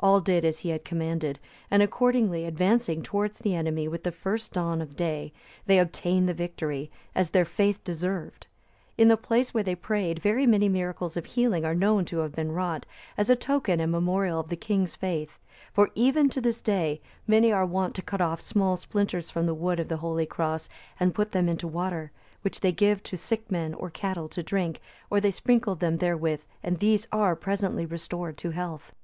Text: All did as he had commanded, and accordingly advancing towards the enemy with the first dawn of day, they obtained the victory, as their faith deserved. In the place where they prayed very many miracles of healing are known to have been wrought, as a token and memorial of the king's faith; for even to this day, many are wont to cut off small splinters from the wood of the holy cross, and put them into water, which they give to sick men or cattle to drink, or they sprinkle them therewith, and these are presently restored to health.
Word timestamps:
All 0.00 0.22
did 0.22 0.42
as 0.46 0.60
he 0.60 0.70
had 0.70 0.86
commanded, 0.86 1.38
and 1.70 1.82
accordingly 1.82 2.46
advancing 2.46 3.02
towards 3.02 3.40
the 3.40 3.54
enemy 3.54 3.86
with 3.88 4.04
the 4.04 4.10
first 4.10 4.54
dawn 4.54 4.80
of 4.80 4.96
day, 4.96 5.34
they 5.66 5.78
obtained 5.78 6.26
the 6.26 6.32
victory, 6.32 6.90
as 7.14 7.28
their 7.28 7.44
faith 7.44 7.84
deserved. 7.84 8.46
In 8.96 9.08
the 9.08 9.18
place 9.18 9.52
where 9.52 9.62
they 9.62 9.74
prayed 9.74 10.20
very 10.22 10.46
many 10.46 10.66
miracles 10.66 11.14
of 11.14 11.26
healing 11.26 11.66
are 11.66 11.74
known 11.74 12.06
to 12.06 12.20
have 12.20 12.34
been 12.34 12.52
wrought, 12.52 12.86
as 13.18 13.28
a 13.28 13.36
token 13.36 13.78
and 13.78 13.92
memorial 13.92 14.40
of 14.40 14.48
the 14.48 14.56
king's 14.56 14.96
faith; 14.96 15.38
for 15.74 15.90
even 15.94 16.30
to 16.30 16.40
this 16.40 16.62
day, 16.62 17.02
many 17.26 17.52
are 17.52 17.66
wont 17.66 17.94
to 17.96 18.00
cut 18.00 18.22
off 18.22 18.40
small 18.40 18.78
splinters 18.78 19.28
from 19.28 19.44
the 19.44 19.52
wood 19.52 19.78
of 19.78 19.88
the 19.88 19.98
holy 19.98 20.24
cross, 20.24 20.70
and 20.98 21.14
put 21.14 21.32
them 21.32 21.50
into 21.50 21.68
water, 21.68 22.12
which 22.40 22.60
they 22.60 22.72
give 22.72 23.02
to 23.02 23.18
sick 23.18 23.50
men 23.50 23.74
or 23.74 23.90
cattle 23.90 24.26
to 24.30 24.42
drink, 24.42 24.80
or 25.10 25.20
they 25.20 25.30
sprinkle 25.30 25.74
them 25.74 25.98
therewith, 25.98 26.40
and 26.62 26.78
these 26.78 27.06
are 27.12 27.36
presently 27.36 27.84
restored 27.84 28.38
to 28.38 28.52
health. 28.52 28.94